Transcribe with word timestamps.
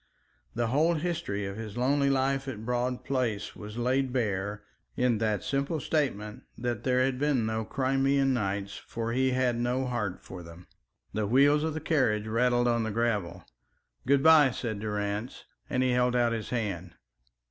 The 0.55 0.69
whole 0.69 0.95
history 0.95 1.45
of 1.45 1.57
his 1.57 1.77
lonely 1.77 2.09
life 2.09 2.47
at 2.47 2.65
Broad 2.65 3.03
Place 3.05 3.55
was 3.55 3.77
laid 3.77 4.11
bare 4.11 4.63
in 4.97 5.19
that 5.19 5.43
simple 5.43 5.79
statement 5.79 6.41
that 6.57 6.83
there 6.83 7.03
had 7.05 7.19
been 7.19 7.45
no 7.45 7.63
Crimean 7.63 8.33
nights 8.33 8.77
for 8.77 9.11
he 9.13 9.29
had 9.29 9.57
no 9.59 9.85
heart 9.85 10.19
for 10.19 10.41
them. 10.41 10.65
The 11.13 11.27
wheels 11.27 11.63
of 11.63 11.75
the 11.75 11.79
carriage 11.81 12.25
rattled 12.25 12.67
on 12.67 12.81
the 12.81 12.89
gravel. 12.89 13.45
"Good 14.07 14.23
bye," 14.23 14.49
said 14.49 14.79
Durrance, 14.79 15.45
and 15.69 15.83
he 15.83 15.91
held 15.91 16.15
out 16.15 16.33
his 16.33 16.49
hand. 16.49 16.95